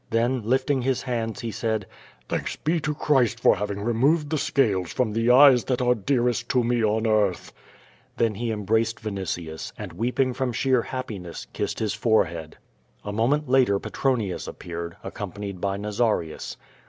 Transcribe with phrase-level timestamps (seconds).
[0.09, 1.85] Then, lifting his hands, he said:
[2.27, 6.49] "Thanks be to Christ for having removed the scales from the eyes that are dearest
[6.49, 7.53] to me on earth.'*
[8.17, 12.57] Then he embraced Vinitius, and, weeping from sheer happiness, kissed his forehead.
[13.05, 16.57] A moment later Petronius appeared, accompanied by Naza rius.